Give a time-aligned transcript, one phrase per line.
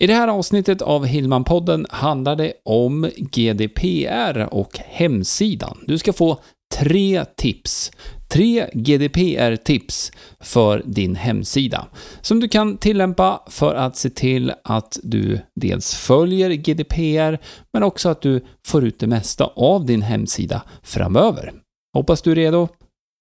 [0.00, 5.78] I det här avsnittet av Hillman-podden handlar det om GDPR och hemsidan.
[5.86, 6.38] Du ska få
[6.74, 7.92] tre tips.
[8.28, 11.86] Tre GDPR-tips för din hemsida
[12.20, 17.38] som du kan tillämpa för att se till att du dels följer GDPR
[17.72, 21.52] men också att du får ut det mesta av din hemsida framöver.
[21.94, 22.68] Hoppas du är redo,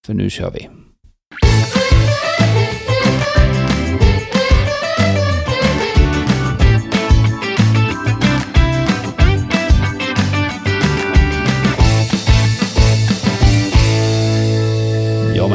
[0.05, 0.88] för nu kör vi!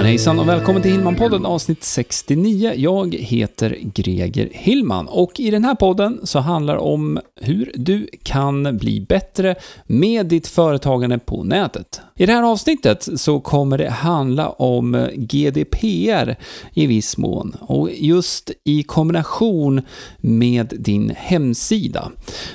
[0.05, 2.73] Men hejsan och välkommen till Hillman-podden avsnitt 69.
[2.77, 8.09] Jag heter Greger Hillman och i den här podden så handlar det om hur du
[8.23, 9.55] kan bli bättre
[9.87, 12.01] med ditt företagande på nätet.
[12.15, 16.37] I det här avsnittet så kommer det handla om GDPR
[16.75, 19.83] i viss mån och just i kombination
[20.19, 22.11] med din hemsida.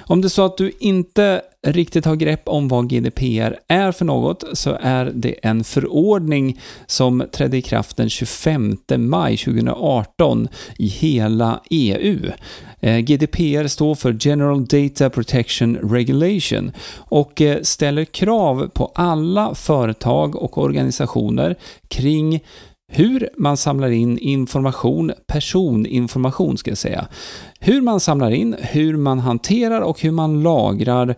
[0.05, 4.06] Om det är så att du inte riktigt har grepp om vad GDPR är för
[4.06, 10.47] något så är det en förordning som trädde i kraft den 25 maj 2018
[10.78, 12.31] i hela EU.
[12.80, 20.36] Eh, GDPR står för General Data Protection Regulation och eh, ställer krav på alla företag
[20.36, 21.56] och organisationer
[21.88, 22.41] kring
[22.91, 27.08] hur man samlar in information, personinformation ska jag säga.
[27.59, 31.16] Hur man samlar in, hur man hanterar och hur man lagrar eh,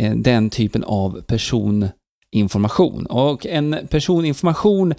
[0.00, 3.06] Eh, den typen av personinformation.
[3.06, 4.94] Och en personinformation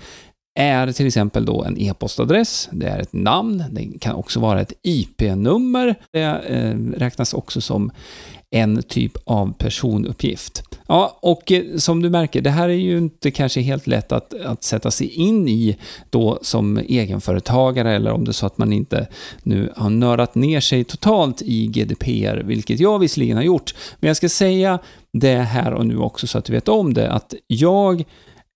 [0.59, 4.73] är till exempel då en e-postadress, det är ett namn, det kan också vara ett
[4.83, 5.95] IP-nummer.
[6.11, 7.91] Det eh, räknas också som
[8.53, 10.63] en typ av personuppgift.
[10.87, 14.33] Ja, och eh, som du märker, det här är ju inte kanske helt lätt att,
[14.33, 15.77] att sätta sig in i
[16.09, 19.07] då som egenföretagare eller om det är så att man inte
[19.43, 23.75] nu har nördat ner sig totalt i GDPR, vilket jag visserligen har gjort.
[23.99, 24.79] Men jag ska säga
[25.13, 28.03] det här och nu också så att du vet om det, att jag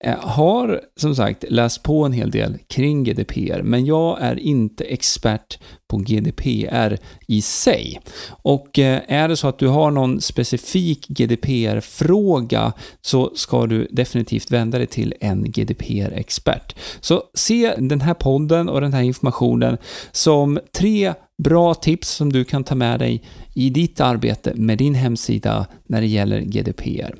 [0.04, 4.84] Eh, har som sagt läst på en hel del kring GDPR, men jag är inte
[4.84, 6.98] expert på GDPR
[7.28, 8.00] i sig.
[8.28, 14.50] Och eh, är det så att du har någon specifik GDPR-fråga så ska du definitivt
[14.50, 16.76] vända dig till en GDPR-expert.
[17.00, 19.78] Så se den här podden och den här informationen
[20.12, 24.94] som tre bra tips som du kan ta med dig i ditt arbete med din
[24.94, 27.14] hemsida när det gäller GDPR.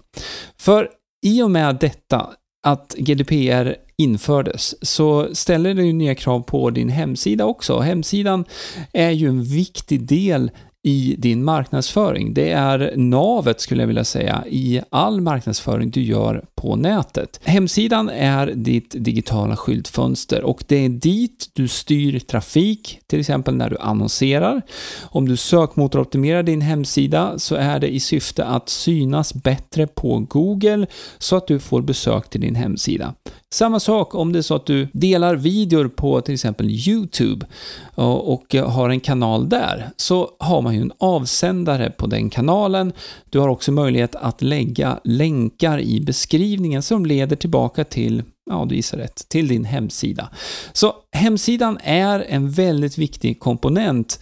[0.59, 0.89] För
[1.27, 2.27] i och med detta
[2.63, 7.79] att GDPR infördes så ställer det ju nya krav på din hemsida också.
[7.79, 8.45] Hemsidan
[8.93, 10.51] är ju en viktig del
[10.89, 12.35] i din marknadsföring.
[12.35, 17.41] Det är navet skulle jag vilja säga i all marknadsföring du gör på nätet.
[17.45, 23.71] Hemsidan är ditt digitala skyltfönster och det är dit du styr trafik, till exempel när
[23.71, 24.63] du annonserar.
[25.03, 30.87] Om du sökmotoroptimerar din hemsida så är det i syfte att synas bättre på Google
[31.19, 33.15] så att du får besök till din hemsida.
[33.51, 37.47] Samma sak om det är så att du delar videor på till exempel YouTube
[37.95, 42.93] och har en kanal där, så har man ju en avsändare på den kanalen.
[43.31, 48.75] Du har också möjlighet att lägga länkar i beskrivningen som leder tillbaka till Ja, du
[48.75, 49.29] gissar rätt.
[49.29, 50.29] Till din hemsida.
[50.73, 54.21] Så hemsidan är en väldigt viktig komponent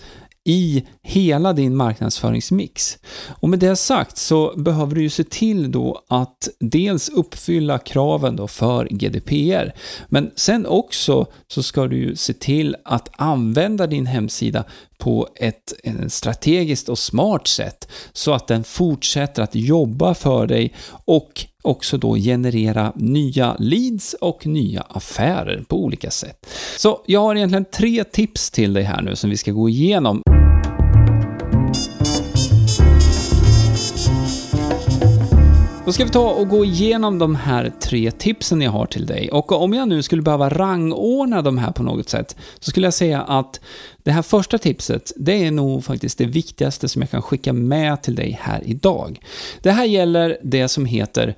[0.49, 2.99] i hela din marknadsföringsmix.
[3.29, 8.37] Och med det sagt så behöver du ju se till då att dels uppfylla kraven
[8.37, 9.73] då för GDPR,
[10.09, 14.65] men sen också så ska du ju se till att använda din hemsida
[14.99, 15.73] på ett
[16.09, 20.75] strategiskt och smart sätt så att den fortsätter att jobba för dig
[21.05, 26.47] och också då generera nya leads och nya affärer på olika sätt.
[26.79, 30.23] Så jag har egentligen tre tips till dig här nu som vi ska gå igenom.
[35.87, 39.31] Då ska vi ta och gå igenom de här tre tipsen jag har till dig.
[39.31, 42.95] Och om jag nu skulle behöva rangordna de här på något sätt, så skulle jag
[42.95, 43.61] säga att
[44.03, 48.03] det här första tipset, det är nog faktiskt det viktigaste som jag kan skicka med
[48.03, 49.21] till dig här idag.
[49.63, 51.35] Det här gäller det som heter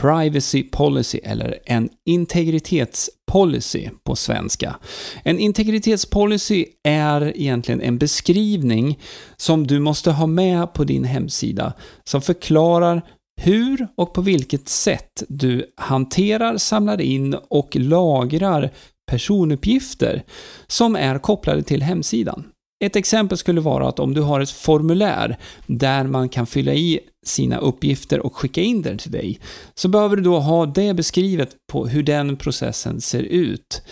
[0.00, 4.76] Privacy Policy eller en integritetspolicy på svenska.
[5.22, 8.98] En integritetspolicy är egentligen en beskrivning
[9.36, 11.72] som du måste ha med på din hemsida
[12.04, 13.02] som förklarar
[13.40, 18.70] hur och på vilket sätt du hanterar, samlar in och lagrar
[19.10, 20.22] personuppgifter
[20.66, 22.44] som är kopplade till hemsidan.
[22.84, 27.00] Ett exempel skulle vara att om du har ett formulär där man kan fylla i
[27.26, 29.40] sina uppgifter och skicka in den till dig,
[29.74, 33.82] så behöver du då ha det beskrivet på hur den processen ser ut.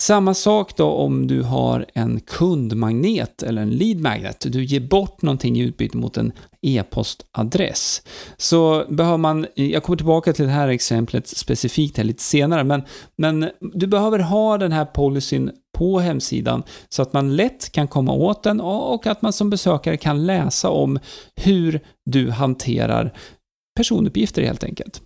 [0.00, 4.46] Samma sak då om du har en kundmagnet eller en lead magnet.
[4.48, 6.32] Du ger bort någonting i utbyte mot en
[6.62, 8.02] e-postadress.
[8.36, 12.82] Så behöver man, jag kommer tillbaka till det här exemplet specifikt här lite senare, men,
[13.16, 18.12] men du behöver ha den här policyn på hemsidan så att man lätt kan komma
[18.12, 20.98] åt den och att man som besökare kan läsa om
[21.36, 21.80] hur
[22.10, 23.14] du hanterar
[23.76, 25.02] personuppgifter helt enkelt.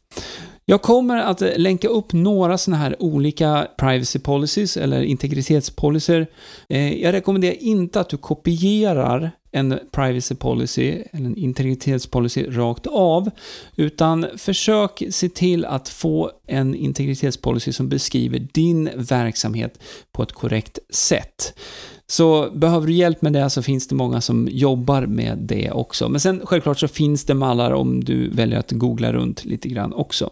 [0.66, 6.26] Jag kommer att länka upp några sådana här olika privacy policies eller integritetspolicyer.
[6.68, 13.30] Eh, jag rekommenderar inte att du kopierar en privacy policy eller en integritetspolicy rakt av,
[13.76, 19.78] utan försök se till att få en integritetspolicy som beskriver din verksamhet
[20.12, 21.58] på ett korrekt sätt.
[22.06, 26.08] Så behöver du hjälp med det så finns det många som jobbar med det också.
[26.08, 29.92] Men sen självklart så finns det mallar om du väljer att googla runt lite grann
[29.92, 30.30] också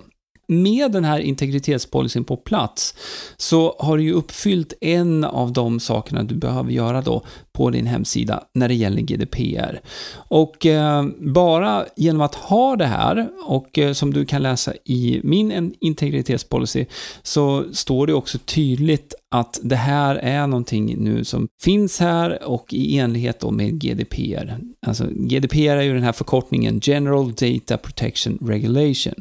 [0.52, 2.94] med den här integritetspolicyn på plats
[3.36, 7.22] så har du ju uppfyllt en av de sakerna du behöver göra då
[7.52, 9.80] på din hemsida när det gäller GDPR.
[10.14, 15.20] Och eh, bara genom att ha det här och eh, som du kan läsa i
[15.24, 16.84] min integritetspolicy
[17.22, 22.74] så står det också tydligt att det här är någonting nu som finns här och
[22.74, 24.58] i enlighet då med GDPR.
[24.86, 29.14] Alltså GDPR är ju den här förkortningen General Data Protection Regulation.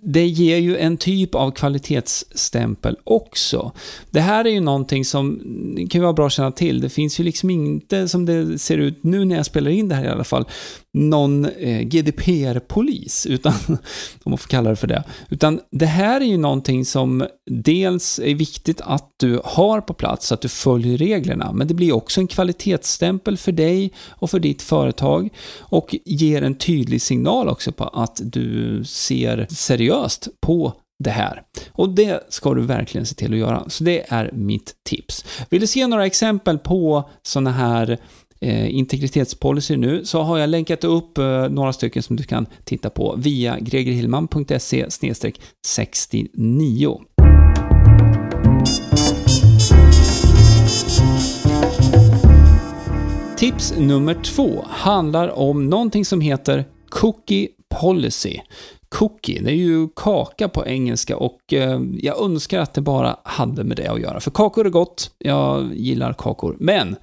[0.00, 3.72] Det ger ju en typ av kvalitetsstämpel också.
[4.10, 5.40] Det här är ju någonting som
[5.90, 6.80] kan vara bra att känna till.
[6.80, 9.94] Det finns ju liksom inte, som det ser ut nu när jag spelar in det
[9.94, 10.44] här i alla fall,
[10.94, 13.52] någon eh, GDPR-polis, utan,
[14.22, 15.04] om man får kalla det för det.
[15.28, 20.26] Utan det här är ju någonting som dels är viktigt att du har på plats,
[20.26, 24.40] så att du följer reglerna, men det blir också en kvalitetsstämpel för dig och för
[24.40, 25.28] ditt företag
[25.58, 31.42] och ger en tydlig signal också på att du ser seriöst på det här.
[31.72, 33.68] Och det ska du verkligen se till att göra.
[33.68, 35.24] Så det är mitt tips.
[35.50, 37.98] Vill du se några exempel på sådana här eh,
[38.42, 42.90] Eh, integritetspolicy nu så har jag länkat upp eh, några stycken som du kan titta
[42.90, 44.86] på via gregerhillman.se
[45.66, 47.00] 69.
[53.36, 57.48] Tips nummer två handlar om någonting som heter Cookie
[57.80, 58.38] Policy.
[58.88, 63.64] Cookie, det är ju kaka på engelska och eh, jag önskar att det bara hade
[63.64, 64.20] med det att göra.
[64.20, 66.56] För kakor är gott, jag gillar kakor.
[66.60, 66.96] Men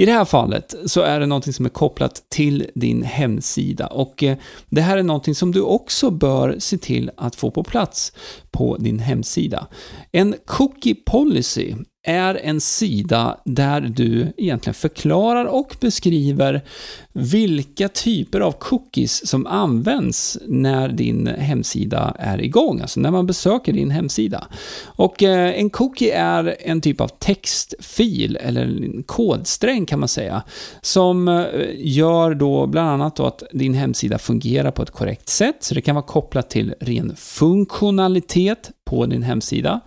[0.00, 4.22] i det här fallet så är det någonting som är kopplat till din hemsida och
[4.22, 4.36] eh,
[4.68, 8.12] det här är någonting som du också bör se till att få på plats
[8.50, 9.66] på din hemsida.
[10.12, 11.74] En cookie policy
[12.08, 16.64] är en sida där du egentligen förklarar och beskriver
[17.12, 23.72] vilka typer av cookies som används när din hemsida är igång, alltså när man besöker
[23.72, 24.46] din hemsida.
[24.84, 30.42] Och eh, en cookie är en typ av textfil, eller en kodsträng kan man säga,
[30.80, 31.44] som eh,
[31.76, 35.80] gör då bland annat då att din hemsida fungerar på ett korrekt sätt, så det
[35.80, 39.80] kan vara kopplat till ren funktionalitet på din hemsida.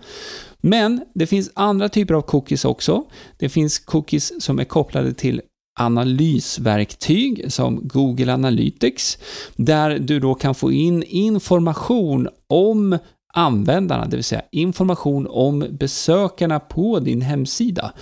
[0.62, 3.04] Men det finns andra typer av cookies också.
[3.38, 5.42] Det finns cookies som är kopplade till
[5.80, 9.18] analysverktyg som Google Analytics,
[9.56, 12.98] där du då kan få in information om
[13.34, 17.94] användarna, det vill säga information om besökarna på din hemsida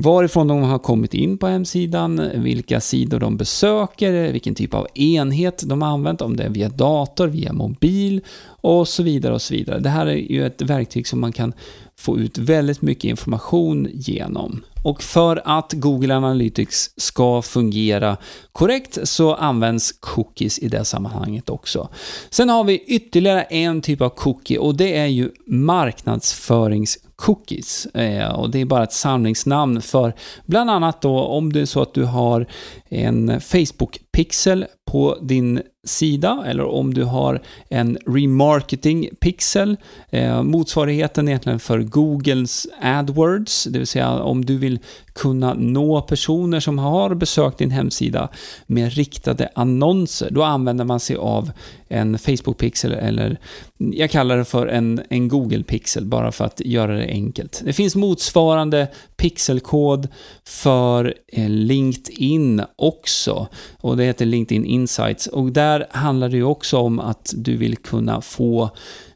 [0.00, 5.62] varifrån de har kommit in på hemsidan, vilka sidor de besöker, vilken typ av enhet
[5.66, 9.54] de har använt, om det är via dator, via mobil och så vidare och så
[9.54, 9.78] vidare.
[9.78, 11.52] Det här är ju ett verktyg som man kan
[11.96, 14.62] få ut väldigt mycket information genom.
[14.82, 18.16] Och för att Google Analytics ska fungera
[18.52, 21.88] korrekt så används cookies i det sammanhanget också.
[22.30, 27.86] Sen har vi ytterligare en typ av cookie och det är ju marknadsförings cookies.
[27.86, 30.12] Eh, och det är bara ett samlingsnamn för
[30.46, 32.46] bland annat då om det är så att du har
[32.88, 39.76] en Facebook-pixel på din sida eller om du har en remarketing pixel,
[40.10, 44.78] eh, motsvarigheten egentligen för Googles AdWords, det vill säga om du vill
[45.12, 48.28] kunna nå personer som har besökt din hemsida
[48.66, 51.50] med riktade annonser, då använder man sig av
[51.88, 53.38] en Facebook-pixel eller
[53.78, 57.62] jag kallar det för en, en Google-pixel bara för att göra det enkelt.
[57.64, 60.08] Det finns motsvarande pixelkod
[60.44, 63.48] för eh, LinkedIn också
[63.80, 67.76] och det heter LinkedIn Insights och där handlar det ju också om att du vill
[67.76, 68.70] kunna få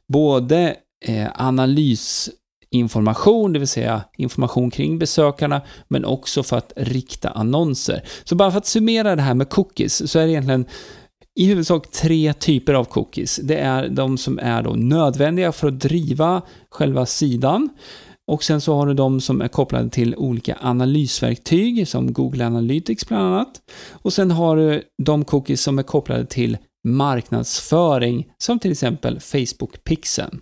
[0.08, 2.30] både eh, analys
[2.70, 8.02] information, det vill säga information kring besökarna, men också för att rikta annonser.
[8.24, 10.66] Så bara för att summera det här med cookies, så är det egentligen
[11.34, 13.40] i huvudsak tre typer av cookies.
[13.42, 17.68] Det är de som är då nödvändiga för att driva själva sidan.
[18.28, 23.08] Och sen så har du de som är kopplade till olika analysverktyg som Google Analytics
[23.08, 23.60] bland annat.
[23.92, 26.58] Och sen har du de cookies som är kopplade till
[26.88, 30.40] marknadsföring som till exempel Facebook Pixeln.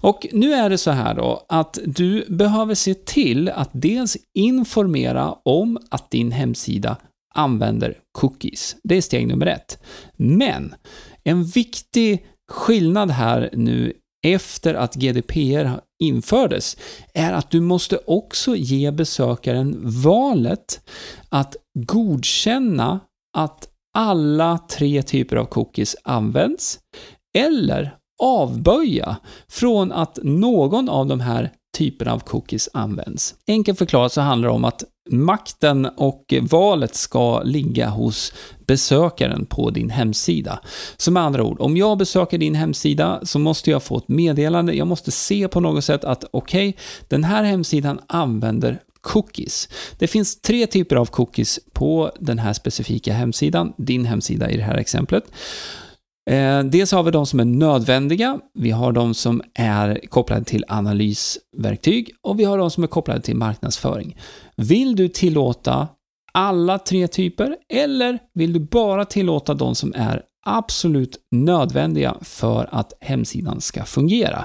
[0.00, 5.32] Och nu är det så här då att du behöver se till att dels informera
[5.32, 6.96] om att din hemsida
[7.34, 8.76] använder cookies.
[8.82, 9.78] Det är steg nummer ett.
[10.16, 10.74] Men
[11.24, 13.92] en viktig skillnad här nu
[14.24, 16.76] efter att GDPR infördes
[17.14, 20.80] är att du måste också ge besökaren valet
[21.28, 23.00] att godkänna
[23.36, 26.78] att alla tre typer av cookies används
[27.38, 29.16] eller avböja
[29.48, 33.34] från att någon av de här typen av cookies används.
[33.46, 38.32] Enkelt förklarat så handlar det om att makten och valet ska ligga hos
[38.66, 40.60] besökaren på din hemsida.
[40.96, 44.74] Så med andra ord, om jag besöker din hemsida så måste jag få ett meddelande,
[44.74, 49.68] jag måste se på något sätt att okej, okay, den här hemsidan använder cookies.
[49.98, 54.62] Det finns tre typer av cookies på den här specifika hemsidan, din hemsida i det
[54.62, 55.24] här exemplet.
[56.30, 60.64] Eh, dels har vi de som är nödvändiga, vi har de som är kopplade till
[60.68, 64.16] analysverktyg och vi har de som är kopplade till marknadsföring.
[64.56, 65.88] Vill du tillåta
[66.32, 72.92] alla tre typer eller vill du bara tillåta de som är absolut nödvändiga för att
[73.00, 74.44] hemsidan ska fungera?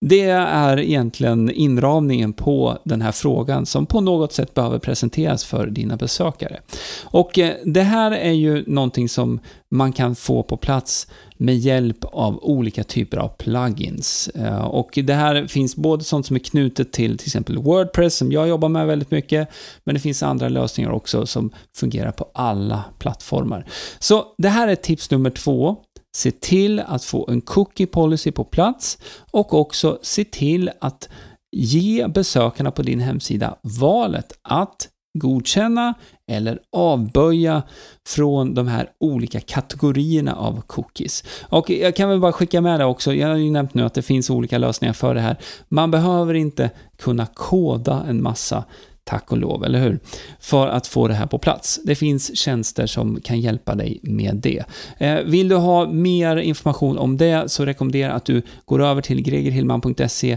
[0.00, 5.66] Det är egentligen inramningen på den här frågan som på något sätt behöver presenteras för
[5.66, 6.60] dina besökare.
[7.04, 9.40] Och eh, det här är ju någonting som
[9.70, 14.28] man kan få på plats med hjälp av olika typer av plugins.
[14.28, 18.32] Eh, och det här finns både sånt som är knutet till till exempel Wordpress som
[18.32, 19.48] jag jobbar med väldigt mycket,
[19.84, 23.66] men det finns andra lösningar också som fungerar på alla plattformar.
[23.98, 25.76] Så det här är tips nummer två
[26.16, 28.98] se till att få en cookie policy på plats
[29.30, 31.08] och också se till att
[31.52, 34.88] ge besökarna på din hemsida valet att
[35.18, 35.94] godkänna
[36.30, 37.62] eller avböja
[38.08, 41.24] från de här olika kategorierna av cookies.
[41.48, 43.94] Och jag kan väl bara skicka med det också, jag har ju nämnt nu att
[43.94, 45.36] det finns olika lösningar för det här.
[45.68, 48.64] Man behöver inte kunna koda en massa
[49.08, 49.98] Tack och lov, eller hur?
[50.40, 51.80] För att få det här på plats.
[51.84, 54.64] Det finns tjänster som kan hjälpa dig med det.
[54.98, 59.02] Eh, vill du ha mer information om det så rekommenderar jag att du går över
[59.02, 60.36] till gregerhillman.se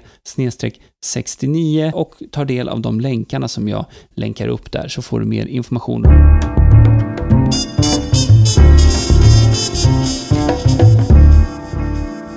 [1.03, 3.85] 69 och tar del av de länkarna som jag
[4.15, 6.05] länkar upp där så får du mer information.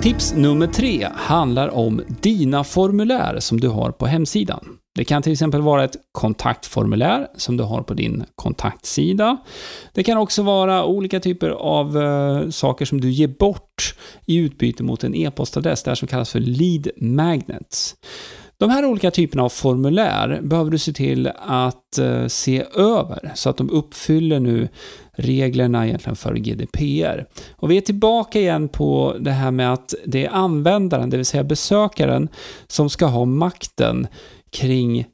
[0.01, 4.77] Tips nummer tre handlar om dina formulär som du har på hemsidan.
[4.95, 9.37] Det kan till exempel vara ett kontaktformulär som du har på din kontaktsida.
[9.93, 14.83] Det kan också vara olika typer av eh, saker som du ger bort i utbyte
[14.83, 17.95] mot en e-postadress, det här som kallas för lead magnets.
[18.57, 23.49] De här olika typerna av formulär behöver du se till att eh, se över så
[23.49, 24.69] att de uppfyller nu
[25.13, 27.25] reglerna egentligen för GDPR.
[27.55, 31.25] Och vi är tillbaka igen på det här med att det är användaren, det vill
[31.25, 32.29] säga besökaren,
[32.67, 34.07] som ska ha makten
[34.55, 35.05] kring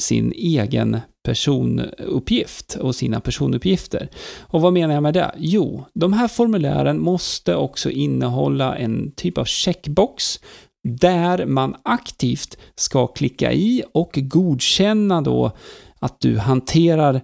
[0.00, 4.08] sin egen personuppgift och sina personuppgifter.
[4.40, 5.34] Och vad menar jag med det?
[5.36, 10.40] Jo, de här formulären måste också innehålla en typ av checkbox
[10.88, 15.52] där man aktivt ska klicka i och godkänna då
[15.98, 17.20] att du hanterar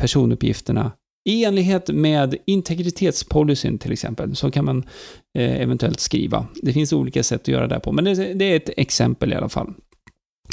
[0.00, 0.92] personuppgifterna
[1.28, 4.84] i enlighet med integritetspolicyn till exempel, så kan man
[5.38, 6.46] eh, eventuellt skriva.
[6.62, 9.48] Det finns olika sätt att göra det på, men det är ett exempel i alla
[9.48, 9.74] fall.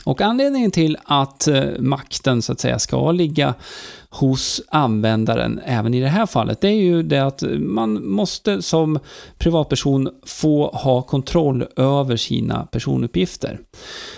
[0.04, 3.54] Och anledningen till att eh, makten så att säga ska ligga
[4.10, 9.00] hos användaren även i det här fallet, det är ju det att man måste som
[9.38, 13.60] privatperson få ha kontroll över sina personuppgifter.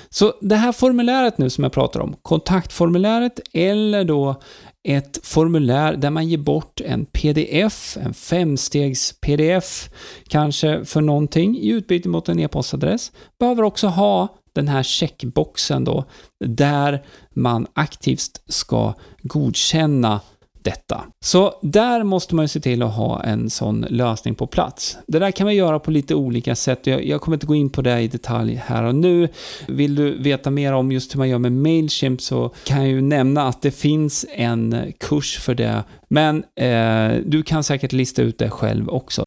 [0.10, 4.36] Så det här formuläret nu som jag pratar om, kontaktformuläret eller då
[4.84, 9.89] ett formulär där man ger bort en pdf, en femstegs pdf,
[10.27, 16.05] kanske för någonting i utbyte mot en e-postadress, behöver också ha den här checkboxen då,
[16.45, 20.19] där man aktivt ska godkänna
[20.61, 21.03] detta.
[21.19, 24.97] Så där måste man ju se till att ha en sån lösning på plats.
[25.07, 26.87] Det där kan man göra på lite olika sätt.
[26.87, 29.27] Jag, jag kommer inte gå in på det i detalj här och nu.
[29.67, 33.01] Vill du veta mer om just hur man gör med Mailchimp så kan jag ju
[33.01, 35.83] nämna att det finns en kurs för det.
[36.07, 39.25] Men eh, du kan säkert lista ut det själv också.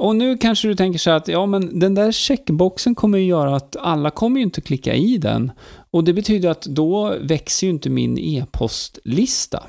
[0.00, 3.56] Och nu kanske du tänker så att ja, men den där checkboxen kommer ju göra
[3.56, 5.52] att alla kommer ju inte klicka i den.
[5.90, 9.62] Och det betyder att då växer ju inte min e-postlista.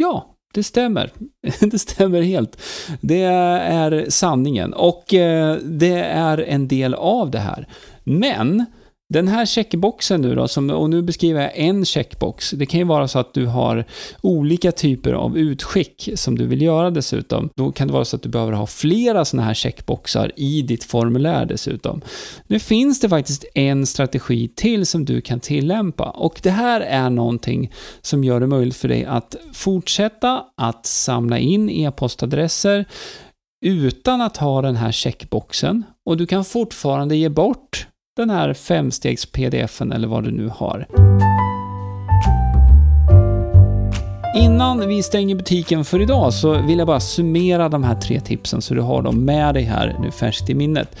[0.00, 1.10] Ja, det stämmer.
[1.70, 2.62] Det stämmer helt.
[3.00, 4.74] Det är sanningen.
[4.74, 7.68] Och eh, det är en del av det här.
[8.04, 8.64] Men
[9.08, 12.50] den här checkboxen nu då, som, och nu beskriver jag en checkbox.
[12.50, 13.84] Det kan ju vara så att du har
[14.20, 17.50] olika typer av utskick som du vill göra dessutom.
[17.56, 20.84] Då kan det vara så att du behöver ha flera sådana här checkboxar i ditt
[20.84, 22.00] formulär dessutom.
[22.46, 27.10] Nu finns det faktiskt en strategi till som du kan tillämpa och det här är
[27.10, 32.84] någonting som gör det möjligt för dig att fortsätta att samla in e-postadresser
[33.64, 39.92] utan att ha den här checkboxen och du kan fortfarande ge bort den här femstegs-pdfen
[39.92, 40.86] eller vad du nu har.
[44.36, 48.62] Innan vi stänger butiken för idag så vill jag bara summera de här tre tipsen
[48.62, 50.96] så du har dem med dig här nu färskt i minnet.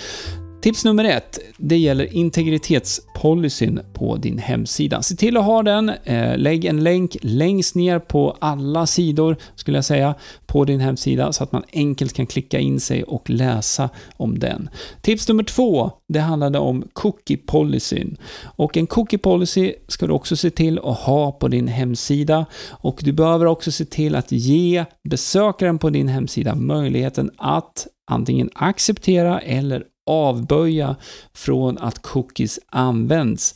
[0.64, 5.02] Tips nummer ett, det gäller integritetspolicyn på din hemsida.
[5.02, 9.78] Se till att ha den, eh, lägg en länk längst ner på alla sidor, skulle
[9.78, 10.14] jag säga,
[10.46, 14.68] på din hemsida så att man enkelt kan klicka in sig och läsa om den.
[15.00, 18.16] Tips nummer två, det handlade om cookie policyn.
[18.42, 23.00] Och en cookie policy ska du också se till att ha på din hemsida och
[23.02, 29.40] du behöver också se till att ge besökaren på din hemsida möjligheten att antingen acceptera
[29.40, 30.96] eller avböja
[31.34, 33.54] från att cookies används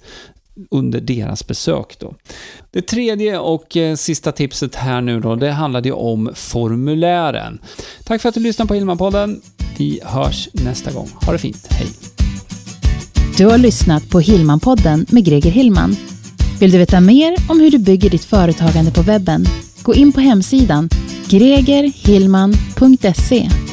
[0.70, 1.96] under deras besök.
[1.98, 2.14] Då.
[2.70, 7.58] Det tredje och eh, sista tipset här nu då, det handlade ju om formulären.
[8.04, 9.40] Tack för att du lyssnade på Hillmanpodden.
[9.78, 11.08] Vi hörs nästa gång.
[11.26, 11.66] Ha det fint.
[11.70, 11.86] Hej!
[13.36, 15.96] Du har lyssnat på Hillmanpodden med Greger Hillman.
[16.60, 19.44] Vill du veta mer om hur du bygger ditt företagande på webben?
[19.82, 20.88] Gå in på hemsidan
[21.28, 23.67] gregerhillman.se